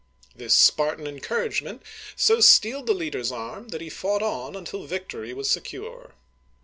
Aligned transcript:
"This 0.35 0.55
Spar 0.55 0.95
tan 0.95 1.05
encouragement 1.05 1.83
so 2.15 2.39
steeled 2.41 2.87
the 2.87 2.93
leader's 2.95 3.31
arm, 3.31 3.67
that 3.67 3.81
he 3.81 3.89
fought 3.91 4.23
on 4.23 4.55
until 4.55 4.85
victory 4.87 5.31
was 5.31 5.47
secure. 5.47 6.15